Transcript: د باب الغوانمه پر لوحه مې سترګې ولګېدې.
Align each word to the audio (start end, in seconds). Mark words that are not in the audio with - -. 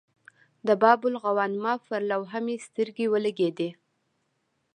د 0.67 0.69
باب 0.81 1.01
الغوانمه 1.11 1.73
پر 1.87 2.01
لوحه 2.11 2.39
مې 2.45 2.55
سترګې 2.67 3.05
ولګېدې. 3.13 3.69